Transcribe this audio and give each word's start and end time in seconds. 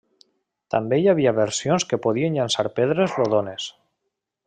També 0.75 0.99
hi 1.01 1.05
havia 1.13 1.35
versions 1.41 1.87
que 1.91 2.01
podien 2.07 2.41
llançar 2.41 2.69
pedres 2.81 3.15
rodones. 3.23 3.73